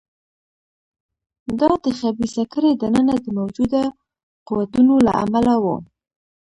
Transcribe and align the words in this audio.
دا 1.59 1.71
د 1.83 1.85
خبیثه 1.99 2.43
کړۍ 2.53 2.73
دننه 2.81 3.15
د 3.23 3.27
موجوده 3.37 3.83
قوتونو 4.47 4.93
له 5.05 5.11
امله 5.23 5.53
و. 5.63 5.65